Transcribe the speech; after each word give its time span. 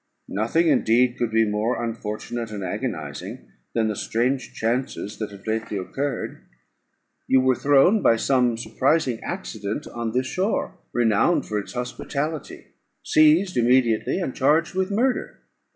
"Nothing 0.29 0.67
indeed 0.67 1.15
could 1.19 1.29
be 1.29 1.45
more 1.47 1.79
unfortunate 1.83 2.49
and 2.49 2.63
agonising 2.63 3.51
than 3.75 3.87
the 3.87 3.95
strange 3.95 4.51
chances 4.51 5.19
that 5.19 5.29
have 5.29 5.45
lately 5.45 5.77
occurred. 5.77 6.41
You 7.27 7.39
were 7.41 7.53
thrown, 7.53 8.01
by 8.01 8.15
some 8.15 8.57
surprising 8.57 9.19
accident, 9.19 9.85
on 9.85 10.11
this 10.13 10.25
shore, 10.25 10.79
renowned 10.91 11.45
for 11.45 11.59
its 11.59 11.73
hospitality; 11.73 12.65
seized 13.03 13.57
immediately, 13.57 14.19
and 14.19 14.33
charged 14.33 14.73
with 14.73 14.89
murder. 14.89 15.41